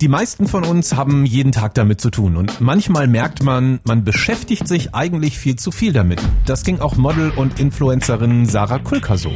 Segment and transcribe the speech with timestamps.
[0.00, 4.02] Die meisten von uns haben jeden Tag damit zu tun und manchmal merkt man, man
[4.02, 6.22] beschäftigt sich eigentlich viel zu viel damit.
[6.46, 9.32] Das ging auch Model und Influencerin Sarah Kulka so.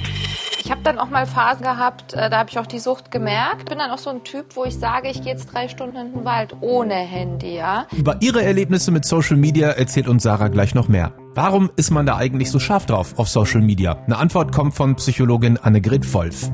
[0.64, 3.68] Ich habe dann auch mal Phasen gehabt, äh, da habe ich auch die Sucht gemerkt.
[3.68, 6.12] Bin dann auch so ein Typ, wo ich sage, ich gehe jetzt drei Stunden in
[6.14, 7.86] den Wald ohne Handy, ja.
[7.92, 11.12] Über ihre Erlebnisse mit Social Media erzählt uns Sarah gleich noch mehr.
[11.34, 13.98] Warum ist man da eigentlich so scharf drauf auf Social Media?
[14.06, 16.50] Eine Antwort kommt von Psychologin Annegret Wolf.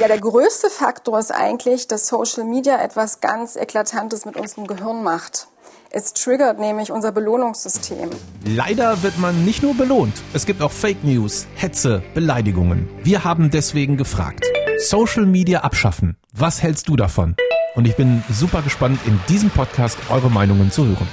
[0.00, 5.02] Ja, der größte Faktor ist eigentlich, dass Social Media etwas ganz Eklatantes mit unserem Gehirn
[5.02, 5.48] macht.
[5.96, 8.10] Es triggert nämlich unser Belohnungssystem.
[8.44, 10.12] Leider wird man nicht nur belohnt.
[10.32, 12.88] Es gibt auch Fake News, Hetze, Beleidigungen.
[13.04, 14.44] Wir haben deswegen gefragt.
[14.78, 16.16] Social Media abschaffen.
[16.32, 17.36] Was hältst du davon?
[17.76, 21.06] Und ich bin super gespannt, in diesem Podcast eure Meinungen zu hören.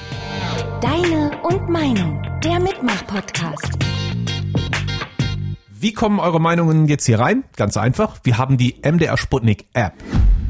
[0.81, 3.77] Deine und Meinung, der Mitmach-Podcast.
[5.69, 7.43] Wie kommen eure Meinungen jetzt hier rein?
[7.55, 8.17] Ganz einfach.
[8.23, 9.93] Wir haben die MDR Sputnik App.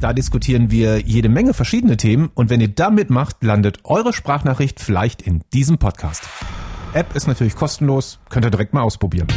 [0.02, 4.80] Da diskutieren wir jede Menge verschiedene Themen und wenn ihr da mitmacht, landet eure Sprachnachricht
[4.80, 6.24] vielleicht in diesem Podcast.
[6.96, 9.28] App ist natürlich kostenlos, könnt ihr direkt mal ausprobieren.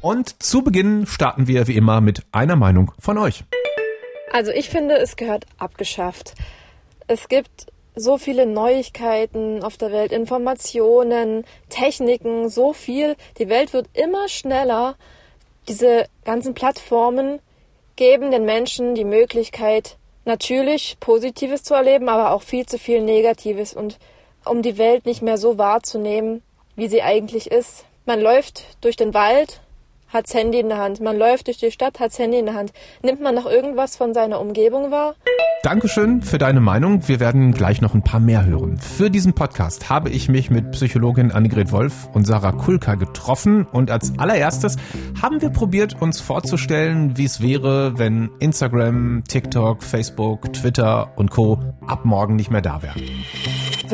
[0.00, 3.42] Und zu Beginn starten wir wie immer mit einer Meinung von euch.
[4.32, 6.34] Also ich finde, es gehört abgeschafft.
[7.08, 13.16] Es gibt so viele Neuigkeiten auf der Welt, Informationen, Techniken, so viel.
[13.38, 14.94] Die Welt wird immer schneller.
[15.66, 17.40] Diese ganzen Plattformen
[17.96, 23.74] geben den Menschen die Möglichkeit, natürlich Positives zu erleben, aber auch viel zu viel Negatives
[23.74, 23.98] und
[24.44, 26.42] um die Welt nicht mehr so wahrzunehmen,
[26.76, 27.84] wie sie eigentlich ist.
[28.04, 29.60] Man läuft durch den Wald,
[30.08, 31.00] hat's Handy in der Hand.
[31.00, 32.72] Man läuft durch die Stadt, hat's Handy in der Hand.
[33.02, 35.14] Nimmt man noch irgendwas von seiner Umgebung wahr?
[35.64, 37.08] Dankeschön für deine Meinung.
[37.08, 38.76] Wir werden gleich noch ein paar mehr hören.
[38.76, 43.90] Für diesen Podcast habe ich mich mit Psychologin Annegret Wolf und Sarah Kulka getroffen und
[43.90, 44.76] als allererstes
[45.22, 51.58] haben wir probiert, uns vorzustellen, wie es wäre, wenn Instagram, TikTok, Facebook, Twitter und Co.
[51.86, 53.00] ab morgen nicht mehr da wären.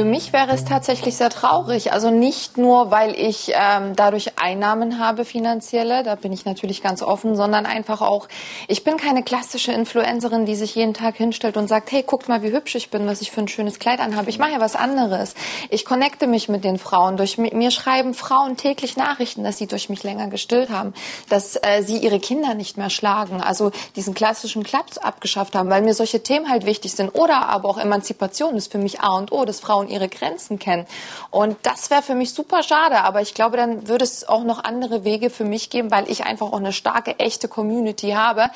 [0.00, 1.92] Für mich wäre es tatsächlich sehr traurig.
[1.92, 7.02] Also nicht nur, weil ich ähm, dadurch Einnahmen habe finanzielle, da bin ich natürlich ganz
[7.02, 8.26] offen, sondern einfach auch,
[8.66, 12.42] ich bin keine klassische Influencerin, die sich jeden Tag hinstellt und sagt, hey, guckt mal,
[12.42, 14.30] wie hübsch ich bin, was ich für ein schönes Kleid anhabe.
[14.30, 15.34] Ich mache ja was anderes.
[15.68, 17.18] Ich connecte mich mit den Frauen.
[17.18, 20.94] Durch mir schreiben Frauen täglich Nachrichten, dass sie durch mich länger gestillt haben,
[21.28, 25.82] dass äh, sie ihre Kinder nicht mehr schlagen, also diesen klassischen Klaps abgeschafft haben, weil
[25.82, 27.10] mir solche Themen halt wichtig sind.
[27.10, 30.86] Oder aber auch Emanzipation ist für mich A und O, dass Frauen ihre Grenzen kennen.
[31.30, 33.02] Und das wäre für mich super schade.
[33.02, 36.24] Aber ich glaube, dann würde es auch noch andere Wege für mich geben, weil ich
[36.24, 38.46] einfach auch eine starke, echte Community habe,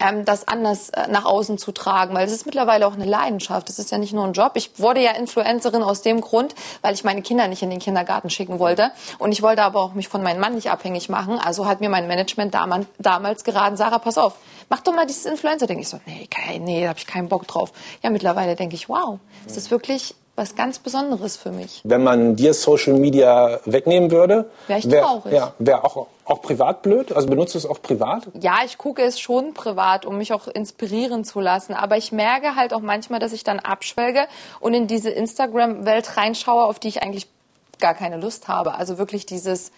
[0.00, 2.14] ähm, das anders äh, nach außen zu tragen.
[2.14, 3.68] Weil es ist mittlerweile auch eine Leidenschaft.
[3.70, 4.52] Es ist ja nicht nur ein Job.
[4.54, 8.30] Ich wurde ja Influencerin aus dem Grund, weil ich meine Kinder nicht in den Kindergarten
[8.30, 8.90] schicken wollte.
[9.18, 11.38] Und ich wollte aber auch mich von meinem Mann nicht abhängig machen.
[11.38, 14.34] Also hat mir mein Management damals, damals geraten, Sarah, pass auf,
[14.68, 15.78] mach doch mal dieses Influencer-Ding.
[15.78, 16.28] Ich so, nee,
[16.58, 17.72] nee, da habe ich keinen Bock drauf.
[18.02, 21.80] Ja, mittlerweile denke ich, wow, es ist wirklich was ganz Besonderes für mich.
[21.84, 25.32] Wenn man dir Social Media wegnehmen würde, wäre ich wär, traurig.
[25.32, 27.12] Ja, wäre auch, auch privat blöd?
[27.12, 28.28] Also benutzt du es auch privat?
[28.40, 31.74] Ja, ich gucke es schon privat, um mich auch inspirieren zu lassen.
[31.74, 34.26] Aber ich merke halt auch manchmal, dass ich dann abschwelge
[34.60, 37.26] und in diese Instagram-Welt reinschaue, auf die ich eigentlich
[37.80, 38.74] gar keine Lust habe.
[38.74, 39.72] Also wirklich dieses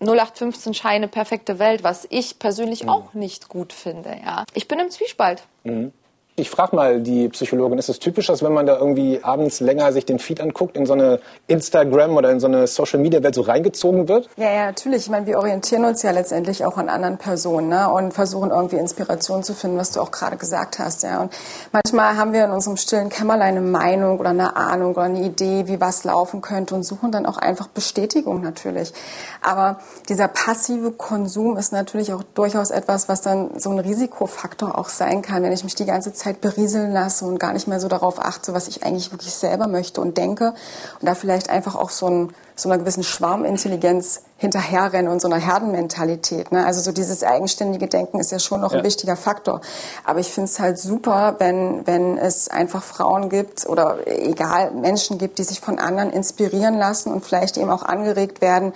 [0.00, 2.88] 0815 Scheine perfekte Welt, was ich persönlich mhm.
[2.88, 4.16] auch nicht gut finde.
[4.24, 5.42] Ja, ich bin im Zwiespalt.
[5.64, 5.92] Mhm.
[6.34, 9.92] Ich frage mal die Psychologin, ist es typisch, dass wenn man da irgendwie abends länger
[9.92, 14.08] sich den Feed anguckt, in so eine Instagram oder in so eine Social-Media-Welt so reingezogen
[14.08, 14.30] wird?
[14.38, 15.02] Ja, ja, natürlich.
[15.02, 17.92] Ich meine, wir orientieren uns ja letztendlich auch an anderen Personen ne?
[17.92, 21.02] und versuchen irgendwie Inspiration zu finden, was du auch gerade gesagt hast.
[21.02, 21.20] Ja?
[21.20, 21.34] Und
[21.70, 25.64] manchmal haben wir in unserem stillen Kämmerlein eine Meinung oder eine Ahnung oder eine Idee,
[25.66, 28.94] wie was laufen könnte und suchen dann auch einfach Bestätigung natürlich.
[29.42, 34.88] Aber dieser passive Konsum ist natürlich auch durchaus etwas, was dann so ein Risikofaktor auch
[34.88, 37.80] sein kann, wenn ich mich die ganze Zeit Zeit berieseln lasse und gar nicht mehr
[37.80, 40.54] so darauf achte, was ich eigentlich wirklich selber möchte und denke
[41.00, 45.38] und da vielleicht einfach auch so, ein, so einer gewissen Schwarmintelligenz hinterherrenne und so einer
[45.38, 46.52] Herdenmentalität.
[46.52, 46.64] Ne?
[46.64, 48.78] Also so dieses eigenständige Denken ist ja schon noch ja.
[48.78, 49.60] ein wichtiger Faktor.
[50.04, 55.18] Aber ich finde es halt super, wenn, wenn es einfach Frauen gibt oder egal Menschen
[55.18, 58.72] gibt, die sich von anderen inspirieren lassen und vielleicht eben auch angeregt werden,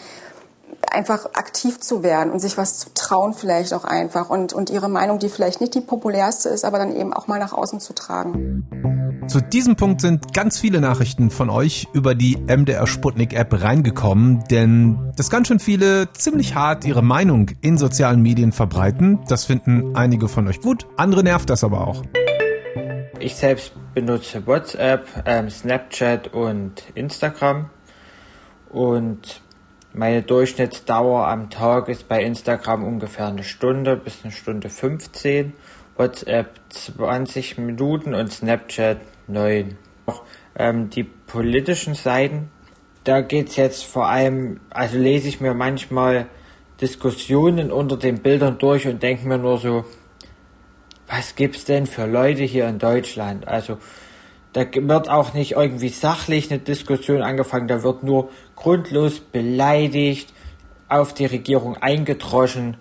[0.97, 4.89] einfach aktiv zu werden und sich was zu trauen vielleicht auch einfach und, und ihre
[4.89, 7.93] Meinung, die vielleicht nicht die populärste ist, aber dann eben auch mal nach außen zu
[7.93, 8.67] tragen.
[9.29, 14.45] Zu diesem Punkt sind ganz viele Nachrichten von euch über die MDR Sputnik App reingekommen,
[14.51, 19.19] denn dass ganz schön viele ziemlich hart ihre Meinung in sozialen Medien verbreiten.
[19.29, 22.03] Das finden einige von euch gut, andere nervt das aber auch.
[23.19, 27.71] Ich selbst benutze WhatsApp, ähm, Snapchat und Instagram
[28.71, 29.43] und
[29.97, 35.55] meine Durchschnittsdauer am Tag ist bei Instagram ungefähr eine Stunde bis eine Stunde 15
[35.97, 39.79] WhatsApp 20 Minuten und Snapchat 9.
[40.05, 40.23] Auch,
[40.55, 42.51] ähm, die politischen Seiten,
[43.05, 46.27] da geht's jetzt vor allem, also lese ich mir manchmal
[46.83, 49.87] Diskussionen unter den Bildern durch und denke mir nur so,
[51.07, 53.49] was gibt's denn für Leute hier in Deutschland?
[53.49, 53.79] Also
[54.57, 60.33] da wird auch nicht irgendwie sachlich eine Diskussion angefangen, da wird nur grundlos beleidigt,
[60.89, 62.79] auf die Regierung eingedroschen,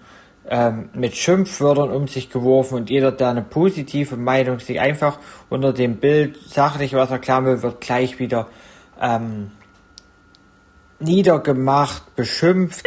[0.47, 5.19] ähm, mit Schimpfwörtern um sich geworfen und jeder, der eine positive Meinung sich einfach
[5.49, 8.47] unter dem Bild sachlich was erklären will, wird gleich wieder
[9.01, 9.51] ähm,
[10.99, 12.85] niedergemacht, beschimpft.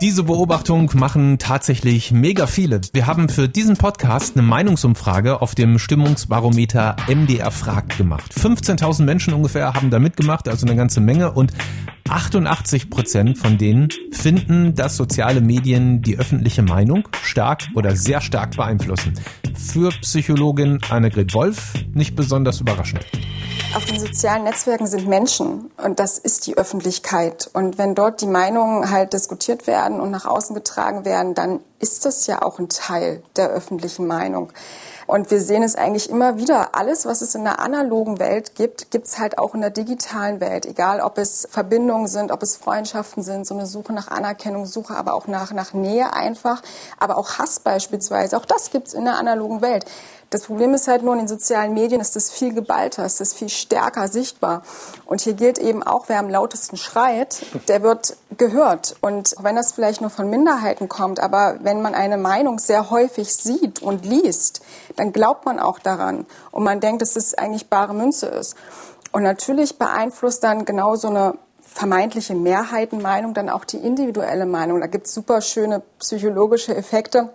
[0.00, 2.80] Diese Beobachtung machen tatsächlich mega viele.
[2.94, 8.32] Wir haben für diesen Podcast eine Meinungsumfrage auf dem Stimmungsbarometer MDR Fragt gemacht.
[8.32, 11.52] 15.000 Menschen ungefähr haben da mitgemacht, also eine ganze Menge und
[12.10, 18.56] 88 Prozent von denen finden, dass soziale Medien die öffentliche Meinung stark oder sehr stark
[18.56, 19.14] beeinflussen.
[19.54, 23.06] Für Psychologin Annegret Wolf nicht besonders überraschend.
[23.76, 27.48] Auf den sozialen Netzwerken sind Menschen und das ist die Öffentlichkeit.
[27.52, 32.04] Und wenn dort die Meinungen halt diskutiert werden und nach außen getragen werden, dann ist
[32.04, 34.52] das ja auch ein Teil der öffentlichen Meinung.
[35.10, 36.76] Und wir sehen es eigentlich immer wieder.
[36.76, 40.40] Alles, was es in der analogen Welt gibt, gibt es halt auch in der digitalen
[40.40, 40.66] Welt.
[40.66, 44.94] Egal, ob es Verbindungen sind, ob es Freundschaften sind, so eine Suche nach Anerkennung, Suche
[44.94, 46.62] aber auch nach, nach Nähe einfach,
[47.00, 48.36] aber auch Hass beispielsweise.
[48.36, 49.84] Auch das gibt es in der analogen Welt.
[50.30, 53.34] Das Problem ist halt nur, in den sozialen Medien ist das viel geballter, ist das
[53.34, 54.62] viel stärker sichtbar.
[55.04, 58.94] Und hier gilt eben auch, wer am lautesten schreit, der wird gehört.
[59.00, 63.34] Und wenn das vielleicht nur von Minderheiten kommt, aber wenn man eine Meinung sehr häufig
[63.34, 64.62] sieht und liest,
[64.94, 66.26] dann glaubt man auch daran.
[66.52, 68.54] Und man denkt, dass es eigentlich bare Münze ist.
[69.10, 74.80] Und natürlich beeinflusst dann genau so eine vermeintliche Mehrheitenmeinung dann auch die individuelle Meinung.
[74.80, 77.30] Da gibt es super schöne psychologische Effekte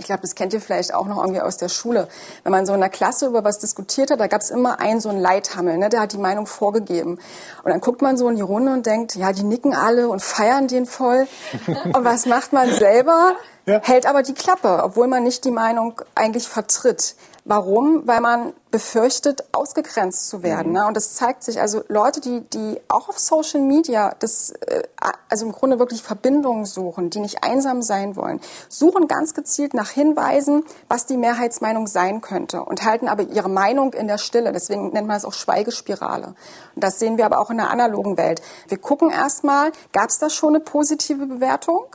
[0.00, 2.08] ich glaube, das kennt ihr vielleicht auch noch irgendwie aus der Schule.
[2.42, 4.98] Wenn man so in der Klasse über was diskutiert hat, da gab es immer einen
[4.98, 5.90] so einen Leithammel, ne?
[5.90, 7.18] der hat die Meinung vorgegeben.
[7.62, 10.22] Und dann guckt man so in die Runde und denkt, ja, die nicken alle und
[10.22, 11.28] feiern den voll.
[11.66, 13.34] und was macht man selber?
[13.70, 13.80] Ja.
[13.84, 17.14] Hält aber die Klappe, obwohl man nicht die Meinung eigentlich vertritt.
[17.44, 18.02] Warum?
[18.06, 20.68] Weil man befürchtet, ausgegrenzt zu werden.
[20.68, 20.74] Mhm.
[20.74, 20.86] Ne?
[20.86, 24.82] Und das zeigt sich, also Leute, die, die auch auf Social Media das, äh,
[25.28, 29.90] also im Grunde wirklich Verbindungen suchen, die nicht einsam sein wollen, suchen ganz gezielt nach
[29.90, 34.52] Hinweisen, was die Mehrheitsmeinung sein könnte und halten aber ihre Meinung in der Stille.
[34.52, 36.34] Deswegen nennt man es auch Schweigespirale.
[36.74, 38.42] Und das sehen wir aber auch in der analogen Welt.
[38.68, 41.86] Wir gucken erstmal, gab es da schon eine positive Bewertung?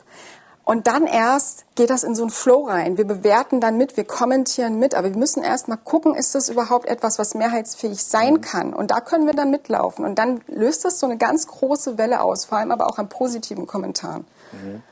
[0.66, 2.96] Und dann erst geht das in so einen Flow rein.
[2.98, 6.48] Wir bewerten dann mit, wir kommentieren mit, aber wir müssen erst mal gucken, ist das
[6.48, 8.40] überhaupt etwas, was mehrheitsfähig sein mhm.
[8.40, 8.74] kann?
[8.74, 10.04] Und da können wir dann mitlaufen.
[10.04, 13.08] Und dann löst das so eine ganz große Welle aus, vor allem aber auch an
[13.08, 14.26] positiven Kommentaren.
[14.50, 14.82] Mhm.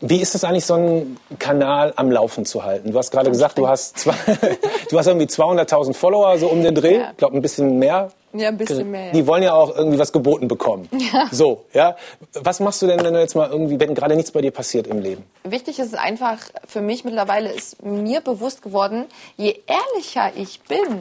[0.00, 2.92] Wie ist es eigentlich, so einen Kanal am Laufen zu halten?
[2.92, 4.14] Du hast gerade gesagt, du hast, zwei,
[4.90, 7.02] du hast irgendwie 200.000 Follower so um den Dreh.
[7.10, 9.12] Ich glaube, ein bisschen mehr ja, ein bisschen mehr.
[9.12, 10.88] Die wollen ja auch irgendwie was geboten bekommen.
[10.90, 11.28] Ja.
[11.30, 11.96] So, ja.
[12.32, 14.88] Was machst du denn, wenn du jetzt mal irgendwie, wenn gerade nichts bei dir passiert
[14.88, 15.24] im Leben?
[15.44, 19.04] Wichtig ist es einfach, für mich mittlerweile ist mir bewusst geworden,
[19.36, 21.00] je ehrlicher ich bin,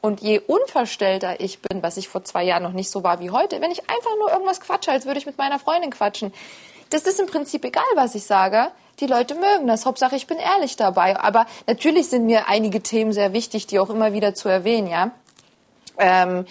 [0.00, 3.30] und je unverstellter ich bin, was ich vor zwei Jahren noch nicht so war wie
[3.30, 6.32] heute, wenn ich einfach nur irgendwas quatsche, als würde ich mit meiner Freundin quatschen,
[6.90, 8.68] das ist im Prinzip egal, was ich sage.
[9.00, 9.86] Die Leute mögen das.
[9.86, 11.18] Hauptsache, ich bin ehrlich dabei.
[11.18, 15.12] Aber natürlich sind mir einige Themen sehr wichtig, die auch immer wieder zu erwähnen, ja.
[15.98, 16.46] Ähm,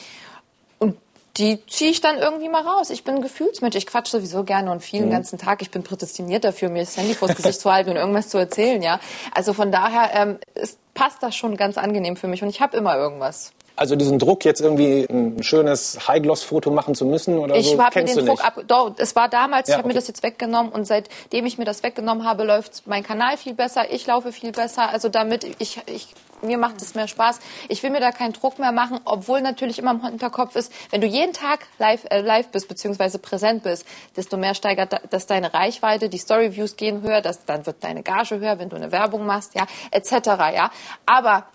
[0.80, 0.98] und
[1.38, 2.90] die ziehe ich dann irgendwie mal raus.
[2.90, 3.76] Ich bin ein Gefühlsmensch.
[3.76, 5.14] Ich quatsch sowieso gerne und viel den mhm.
[5.14, 5.62] ganzen Tag.
[5.62, 8.82] Ich bin prädestiniert dafür, mir das Handy vors Gesicht zu halten und irgendwas zu erzählen,
[8.82, 9.00] ja.
[9.34, 12.78] Also von daher ähm, es passt das schon ganz angenehm für mich und ich habe
[12.78, 13.54] immer irgendwas.
[13.78, 18.00] Also diesen Druck, jetzt irgendwie ein schönes High-Gloss-Foto machen zu müssen oder ich so, habe
[18.02, 18.64] mir den Druck ab.
[18.68, 19.94] Doch, es war damals, ja, ich habe okay.
[19.94, 23.54] mir das jetzt weggenommen und seitdem ich mir das weggenommen habe, läuft mein Kanal viel
[23.54, 24.90] besser, ich laufe viel besser.
[24.90, 26.08] Also damit, ich, ich
[26.42, 27.40] mir macht es mehr Spaß.
[27.68, 31.02] Ich will mir da keinen Druck mehr machen, obwohl natürlich immer im Hinterkopf ist, wenn
[31.02, 35.54] du jeden Tag live, äh, live bist beziehungsweise präsent bist, desto mehr steigert das deine
[35.54, 39.26] Reichweite, die Storyviews gehen höher, das, dann wird deine Gage höher, wenn du eine Werbung
[39.26, 40.12] machst, ja, etc.
[40.54, 40.72] Ja,
[41.06, 41.46] aber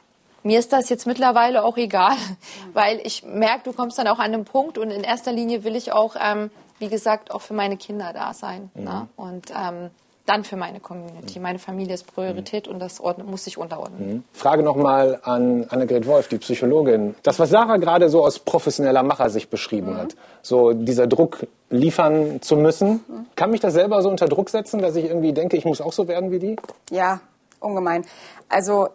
[0.43, 2.17] mir ist das jetzt mittlerweile auch egal,
[2.73, 5.77] weil ich merke, du kommst dann auch an einen Punkt und in erster Linie will
[5.77, 8.71] ich auch, ähm, wie gesagt, auch für meine Kinder da sein.
[8.75, 8.85] Mhm.
[8.85, 9.09] Ne?
[9.17, 9.91] Und ähm,
[10.27, 11.41] dann für meine Community.
[11.41, 12.75] Meine Familie ist Priorität mhm.
[12.75, 14.09] und das muss sich unterordnen.
[14.09, 14.25] Mhm.
[14.33, 17.15] Frage nochmal an Annegret Wolf, die Psychologin.
[17.23, 19.99] Das, was Sarah gerade so aus professioneller Machersicht beschrieben mhm.
[19.99, 23.27] hat, so dieser Druck liefern zu müssen, mhm.
[23.35, 25.93] kann mich das selber so unter Druck setzen, dass ich irgendwie denke, ich muss auch
[25.93, 26.57] so werden wie die?
[26.91, 27.21] Ja,
[27.59, 28.05] ungemein.
[28.49, 28.91] Also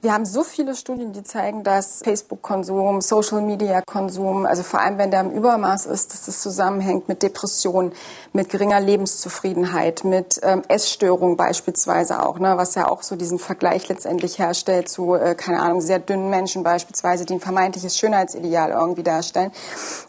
[0.00, 5.20] wir haben so viele Studien, die zeigen, dass Facebook-Konsum, Social-Media-Konsum, also vor allem wenn der
[5.20, 7.92] im Übermaß ist, dass das zusammenhängt mit Depressionen,
[8.32, 13.88] mit geringer Lebenszufriedenheit, mit ähm, Essstörungen beispielsweise auch, ne, was ja auch so diesen Vergleich
[13.88, 19.02] letztendlich herstellt zu, äh, keine Ahnung, sehr dünnen Menschen beispielsweise, die ein vermeintliches Schönheitsideal irgendwie
[19.02, 19.52] darstellen.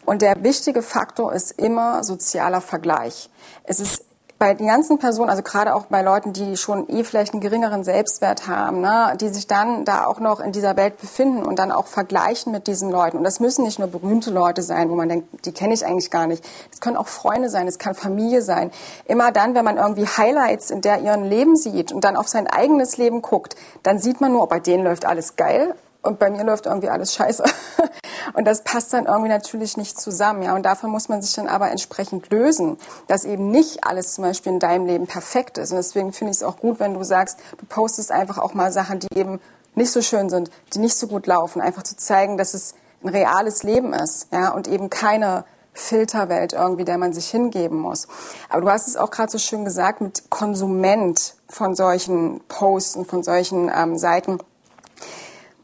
[0.04, 3.28] Und der wichtige Faktor ist immer sozialer Vergleich.
[3.64, 4.05] Es ist
[4.38, 7.84] bei den ganzen Personen, also gerade auch bei Leuten, die schon eh vielleicht einen geringeren
[7.84, 11.72] Selbstwert haben, ne, die sich dann da auch noch in dieser Welt befinden und dann
[11.72, 13.16] auch vergleichen mit diesen Leuten.
[13.16, 16.10] Und das müssen nicht nur berühmte Leute sein, wo man denkt, die kenne ich eigentlich
[16.10, 16.44] gar nicht.
[16.70, 18.70] Es können auch Freunde sein, es kann Familie sein.
[19.06, 22.46] Immer dann, wenn man irgendwie Highlights in der ihren Leben sieht und dann auf sein
[22.46, 26.28] eigenes Leben guckt, dann sieht man nur, oh, bei denen läuft alles geil und bei
[26.28, 27.42] mir läuft irgendwie alles scheiße.
[28.36, 30.42] Und das passt dann irgendwie natürlich nicht zusammen.
[30.42, 32.76] Ja, und davon muss man sich dann aber entsprechend lösen,
[33.06, 35.70] dass eben nicht alles zum Beispiel in deinem Leben perfekt ist.
[35.70, 38.70] Und deswegen finde ich es auch gut, wenn du sagst, du postest einfach auch mal
[38.70, 39.40] Sachen, die eben
[39.74, 43.08] nicht so schön sind, die nicht so gut laufen, einfach zu zeigen, dass es ein
[43.08, 48.06] reales Leben ist, ja, und eben keine Filterwelt irgendwie, der man sich hingeben muss.
[48.50, 53.08] Aber du hast es auch gerade so schön gesagt mit Konsument von solchen Posts und
[53.08, 54.38] von solchen ähm, Seiten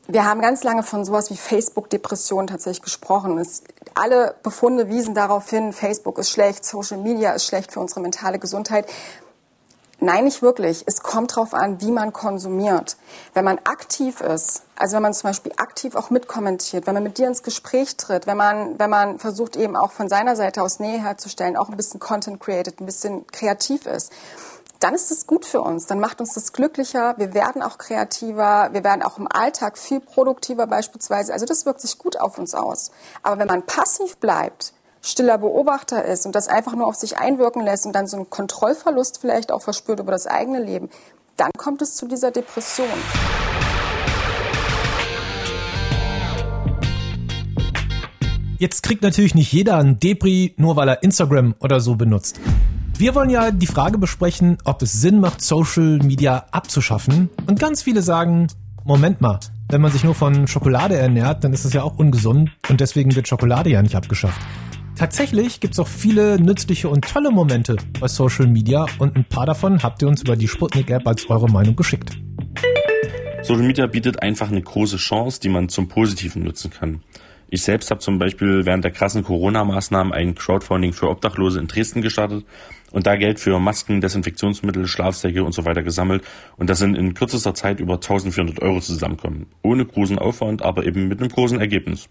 [0.09, 3.39] wir haben ganz lange von sowas wie Facebook-Depression tatsächlich gesprochen.
[3.39, 3.63] Es,
[3.95, 8.39] alle Befunde wiesen darauf hin, Facebook ist schlecht, Social Media ist schlecht für unsere mentale
[8.39, 8.87] Gesundheit.
[10.05, 10.83] Nein, nicht wirklich.
[10.87, 12.97] Es kommt darauf an, wie man konsumiert.
[13.35, 17.19] Wenn man aktiv ist, also wenn man zum Beispiel aktiv auch mitkommentiert, wenn man mit
[17.19, 20.81] dir ins Gespräch tritt, wenn man, wenn man versucht eben auch von seiner Seite aus
[20.81, 24.11] Nähe herzustellen, auch ein bisschen Content created, ein bisschen kreativ ist,
[24.83, 25.87] dann ist es gut für uns.
[25.87, 27.15] Dann macht uns das glücklicher.
[27.17, 28.71] Wir werden auch kreativer.
[28.73, 31.33] Wir werden auch im Alltag viel produktiver beispielsweise.
[31.33, 32.91] Also das wirkt sich gut auf uns aus.
[33.23, 37.62] Aber wenn man passiv bleibt, stiller Beobachter ist und das einfach nur auf sich einwirken
[37.62, 40.91] lässt und dann so einen Kontrollverlust vielleicht auch verspürt über das eigene Leben,
[41.37, 42.89] dann kommt es zu dieser Depression.
[48.59, 52.41] Jetzt kriegt natürlich nicht jeder ein Depri, nur weil er Instagram oder so benutzt.
[53.03, 57.31] Wir wollen ja die Frage besprechen, ob es Sinn macht, Social Media abzuschaffen.
[57.49, 58.47] Und ganz viele sagen,
[58.85, 59.41] Moment mal,
[59.71, 63.17] wenn man sich nur von Schokolade ernährt, dann ist es ja auch ungesund und deswegen
[63.17, 64.41] wird Schokolade ja nicht abgeschafft.
[64.95, 69.47] Tatsächlich gibt es auch viele nützliche und tolle Momente bei Social Media und ein paar
[69.47, 72.17] davon habt ihr uns über die Sputnik-App als eure Meinung geschickt.
[73.43, 77.03] Social Media bietet einfach eine große Chance, die man zum Positiven nutzen kann.
[77.55, 82.01] Ich selbst habe zum Beispiel während der krassen Corona-Maßnahmen ein Crowdfunding für Obdachlose in Dresden
[82.01, 82.47] gestartet
[82.93, 86.25] und da Geld für Masken, Desinfektionsmittel, Schlafsäcke und so weiter gesammelt
[86.57, 89.49] und das sind in kürzester Zeit über 1400 Euro zusammenkommen.
[89.61, 92.09] Ohne großen Aufwand, aber eben mit einem großen Ergebnis.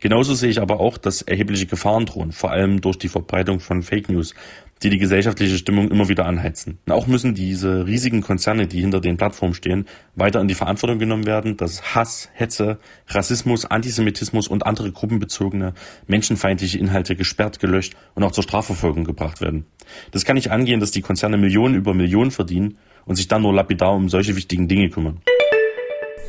[0.00, 3.82] Genauso sehe ich aber auch, dass erhebliche Gefahren drohen, vor allem durch die Verbreitung von
[3.82, 4.34] Fake News,
[4.82, 6.78] die die gesellschaftliche Stimmung immer wieder anheizen.
[6.88, 11.24] Auch müssen diese riesigen Konzerne, die hinter den Plattformen stehen, weiter in die Verantwortung genommen
[11.24, 15.72] werden, dass Hass, Hetze, Rassismus, Antisemitismus und andere gruppenbezogene,
[16.06, 19.64] menschenfeindliche Inhalte gesperrt, gelöscht und auch zur Strafverfolgung gebracht werden.
[20.10, 22.76] Das kann nicht angehen, dass die Konzerne Millionen über Millionen verdienen
[23.06, 25.22] und sich dann nur lapidar um solche wichtigen Dinge kümmern.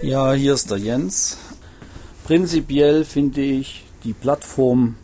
[0.01, 1.37] Ja, hier ist der Jens.
[2.27, 4.95] Prinzipiell finde ich die Plattform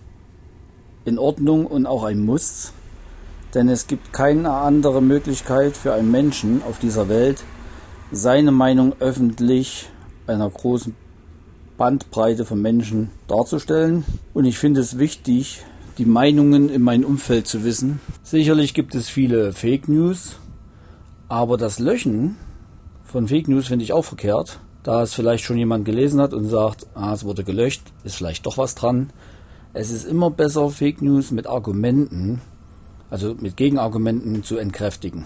[1.06, 2.74] in Ordnung und auch ein Muss,
[3.54, 7.46] denn es gibt keine andere Möglichkeit für einen Menschen auf dieser Welt,
[8.12, 9.90] seine Meinung öffentlich
[10.28, 10.98] einer großen
[11.78, 14.04] Bandbreite von Menschen darzustellen.
[14.34, 15.64] Und ich finde es wichtig,
[15.98, 18.02] die Meinungen in meinem Umfeld zu wissen.
[18.24, 20.40] Sicherlich gibt es viele Fake News,
[21.30, 22.36] aber das Löschen
[23.06, 26.48] von Fake News finde ich auch verkehrt da es vielleicht schon jemand gelesen hat und
[26.48, 29.12] sagt, ah, es wurde gelöscht, ist vielleicht doch was dran.
[29.74, 32.42] Es ist immer besser, Fake News mit Argumenten,
[33.10, 35.26] also mit Gegenargumenten zu entkräftigen.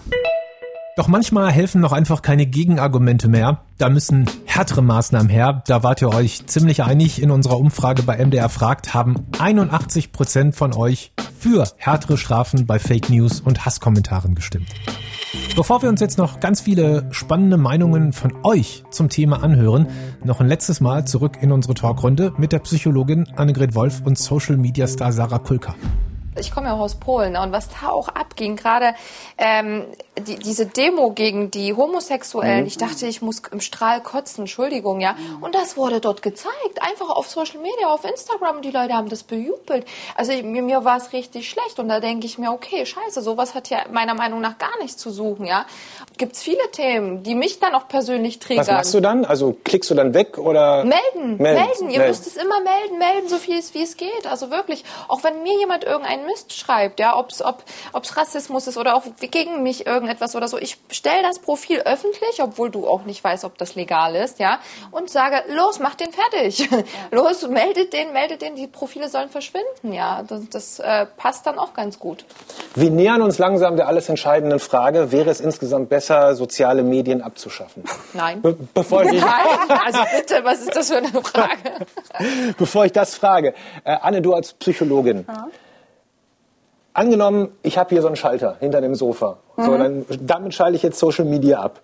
[0.98, 3.60] Doch manchmal helfen noch einfach keine Gegenargumente mehr.
[3.78, 5.62] Da müssen härtere Maßnahmen her.
[5.68, 7.22] Da wart ihr euch ziemlich einig.
[7.22, 12.80] In unserer Umfrage bei MDR fragt, haben 81 Prozent von euch für härtere Strafen bei
[12.80, 14.66] Fake News und Hasskommentaren gestimmt.
[15.54, 19.86] Bevor wir uns jetzt noch ganz viele spannende Meinungen von euch zum Thema anhören,
[20.24, 24.56] noch ein letztes Mal zurück in unsere Talkrunde mit der Psychologin Annegret Wolf und Social
[24.56, 25.76] Media Star Sarah Kulka
[26.38, 28.94] ich komme ja auch aus Polen und was da auch abging, gerade
[29.36, 29.84] ähm,
[30.20, 32.66] die, diese Demo gegen die Homosexuellen, mhm.
[32.66, 35.12] ich dachte, ich muss im Strahl kotzen, Entschuldigung, ja.
[35.12, 35.42] Mhm.
[35.42, 39.22] Und das wurde dort gezeigt, einfach auf Social Media, auf Instagram, die Leute haben das
[39.22, 39.86] bejubelt.
[40.16, 43.54] Also mir, mir war es richtig schlecht und da denke ich mir, okay, scheiße, sowas
[43.54, 45.66] hat ja meiner Meinung nach gar nichts zu suchen, ja.
[46.16, 48.66] Gibt es viele Themen, die mich dann auch persönlich triggern.
[48.66, 49.24] Was machst du dann?
[49.24, 50.84] Also klickst du dann weg oder?
[50.84, 51.42] Melden, melden.
[51.42, 51.90] melden.
[51.90, 52.08] Ihr melden.
[52.08, 54.26] müsst es immer melden, melden, so viel es, wie es geht.
[54.26, 57.62] Also wirklich, auch wenn mir jemand irgendeinen Mist schreibt, ja, ob's, ob
[58.02, 60.58] es Rassismus ist oder auch gegen mich irgendein irgendetwas oder so.
[60.58, 64.58] Ich stelle das Profil öffentlich, obwohl du auch nicht weißt, ob das legal ist, ja,
[64.90, 66.70] und sage, los, mach den fertig.
[66.70, 66.78] Ja.
[67.10, 70.22] Los, meldet den, meldet den, die Profile sollen verschwinden, ja.
[70.26, 72.24] Das, das äh, passt dann auch ganz gut.
[72.74, 77.84] Wir nähern uns langsam der alles entscheidenden Frage, wäre es insgesamt besser, soziale Medien abzuschaffen?
[78.14, 78.40] Nein.
[78.42, 81.86] Be bevor ich Nein, also bitte, was ist das für eine Frage?
[82.58, 85.24] bevor ich das frage, äh, Anne, du als Psychologin.
[85.28, 85.48] Ja.
[86.98, 89.38] Angenommen, ich habe hier so einen Schalter hinter dem Sofa.
[89.56, 89.62] Mhm.
[89.62, 91.80] So, dann, damit schalte ich jetzt Social Media ab.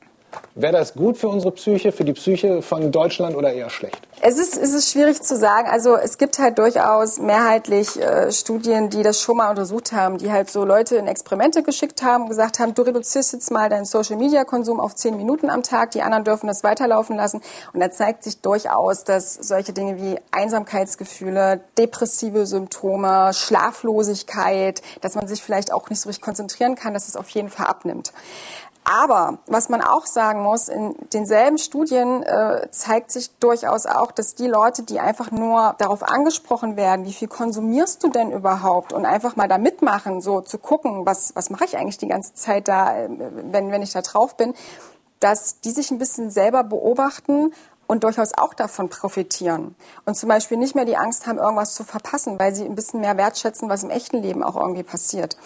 [0.57, 3.99] Wäre das gut für unsere Psyche, für die Psyche von Deutschland oder eher schlecht?
[4.21, 5.69] Es ist, es ist schwierig zu sagen.
[5.69, 10.31] Also es gibt halt durchaus mehrheitlich äh, Studien, die das schon mal untersucht haben, die
[10.31, 13.85] halt so Leute in Experimente geschickt haben und gesagt haben, du reduzierst jetzt mal deinen
[13.85, 17.43] Social-Media-Konsum auf zehn Minuten am Tag, die anderen dürfen das weiterlaufen lassen.
[17.73, 25.27] Und da zeigt sich durchaus, dass solche Dinge wie Einsamkeitsgefühle, depressive Symptome, Schlaflosigkeit, dass man
[25.27, 28.13] sich vielleicht auch nicht so richtig konzentrieren kann, dass es auf jeden Fall abnimmt.
[28.85, 34.35] Aber was man auch sagen muss, in denselben Studien äh, zeigt sich durchaus auch, dass
[34.35, 39.07] die Leute, die einfach nur darauf angesprochen werden, wie viel konsumierst du denn überhaupt und
[39.07, 42.69] einfach mal da mitmachen, so zu gucken, was, was mache ich eigentlich die ganze Zeit
[42.69, 44.53] da, äh, wenn, wenn ich da drauf bin,
[45.19, 47.55] dass die sich ein bisschen selber beobachten
[47.87, 49.75] und durchaus auch davon profitieren.
[50.05, 53.01] Und zum Beispiel nicht mehr die Angst haben, irgendwas zu verpassen, weil sie ein bisschen
[53.01, 55.39] mehr wertschätzen, was im echten Leben auch irgendwie passiert.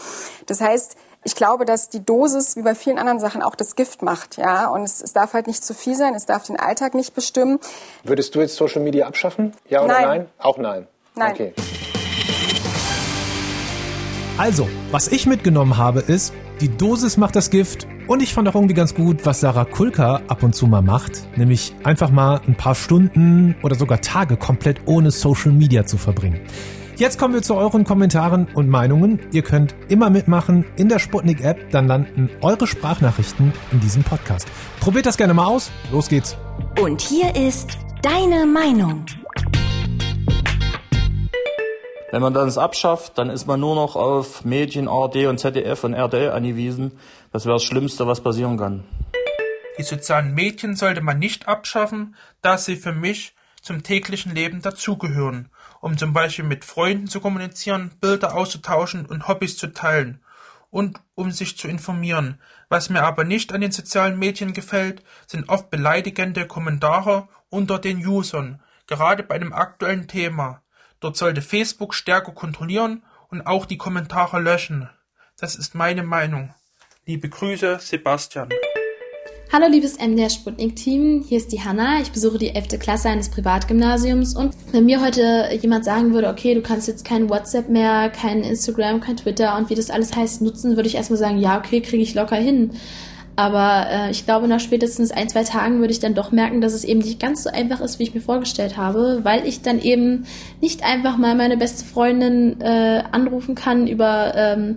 [0.46, 4.02] Das heißt, ich glaube, dass die Dosis, wie bei vielen anderen Sachen, auch das Gift
[4.02, 4.36] macht.
[4.36, 4.68] Ja?
[4.68, 7.58] Und es, es darf halt nicht zu viel sein, es darf den Alltag nicht bestimmen.
[8.04, 9.52] Würdest du jetzt Social Media abschaffen?
[9.68, 10.04] Ja oder nein?
[10.04, 10.26] nein?
[10.38, 10.86] Auch nein.
[11.14, 11.32] Nein.
[11.32, 11.52] Okay.
[14.38, 18.54] Also, was ich mitgenommen habe, ist, die Dosis macht das Gift und ich fand auch
[18.54, 22.56] irgendwie ganz gut, was Sarah Kulka ab und zu mal macht, nämlich einfach mal ein
[22.56, 26.40] paar Stunden oder sogar Tage komplett ohne Social Media zu verbringen.
[26.98, 29.20] Jetzt kommen wir zu euren Kommentaren und Meinungen.
[29.30, 34.48] Ihr könnt immer mitmachen in der Sputnik App, dann landen eure Sprachnachrichten in diesem Podcast.
[34.80, 35.70] Probiert das gerne mal aus.
[35.92, 36.36] Los geht's.
[36.82, 39.06] Und hier ist deine Meinung.
[42.10, 45.94] Wenn man das abschafft, dann ist man nur noch auf Medien, ARD und ZDF und
[45.94, 46.98] RTL angewiesen.
[47.30, 48.82] Das wäre das Schlimmste, was passieren kann.
[49.78, 55.50] Die sozialen Medien sollte man nicht abschaffen, da sie für mich zum täglichen Leben dazugehören
[55.80, 60.20] um zum Beispiel mit Freunden zu kommunizieren, Bilder auszutauschen und Hobbys zu teilen
[60.70, 62.40] und um sich zu informieren.
[62.68, 68.04] Was mir aber nicht an den sozialen Medien gefällt, sind oft beleidigende Kommentare unter den
[68.06, 70.62] Usern, gerade bei dem aktuellen Thema.
[71.00, 74.88] Dort sollte Facebook stärker kontrollieren und auch die Kommentare löschen.
[75.38, 76.54] Das ist meine Meinung.
[77.06, 78.50] Liebe Grüße, Sebastian.
[79.50, 82.02] Hallo liebes MDR Sputnik Team, hier ist die Hanna.
[82.02, 82.78] Ich besuche die 11.
[82.78, 87.30] Klasse eines Privatgymnasiums und wenn mir heute jemand sagen würde, okay, du kannst jetzt kein
[87.30, 91.18] WhatsApp mehr, kein Instagram, kein Twitter und wie das alles heißt nutzen, würde ich erstmal
[91.18, 92.72] sagen, ja, okay, kriege ich locker hin.
[93.36, 96.74] Aber äh, ich glaube, nach spätestens ein, zwei Tagen würde ich dann doch merken, dass
[96.74, 99.80] es eben nicht ganz so einfach ist, wie ich mir vorgestellt habe, weil ich dann
[99.80, 100.26] eben
[100.60, 104.76] nicht einfach mal meine beste Freundin äh, anrufen kann über ähm,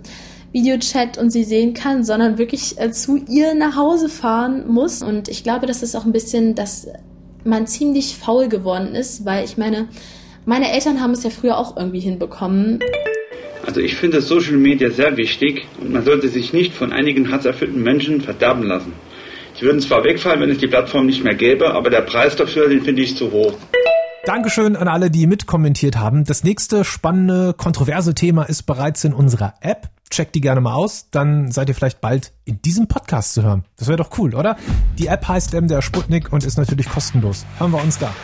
[0.52, 5.02] Videochat und sie sehen kann, sondern wirklich äh, zu ihr nach Hause fahren muss.
[5.02, 6.88] Und ich glaube, das ist auch ein bisschen, dass
[7.44, 9.88] man ziemlich faul geworden ist, weil ich meine,
[10.44, 12.80] meine Eltern haben es ja früher auch irgendwie hinbekommen.
[13.66, 17.82] Also ich finde Social Media sehr wichtig und man sollte sich nicht von einigen hasserfüllten
[17.82, 18.92] Menschen verderben lassen.
[19.54, 22.68] Sie würden zwar wegfallen, wenn es die Plattform nicht mehr gäbe, aber der Preis dafür,
[22.68, 23.54] den finde ich zu hoch.
[24.24, 26.24] Dankeschön an alle, die mitkommentiert haben.
[26.24, 31.10] Das nächste spannende, kontroverse Thema ist bereits in unserer App checkt die gerne mal aus,
[31.10, 33.64] dann seid ihr vielleicht bald in diesem Podcast zu hören.
[33.76, 34.56] Das wäre doch cool, oder?
[34.98, 37.44] Die App heißt MDR Sputnik und ist natürlich kostenlos.
[37.58, 38.14] Hören wir uns da.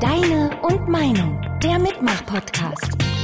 [0.00, 3.15] Deine und Meinung, der Mitmach-Podcast.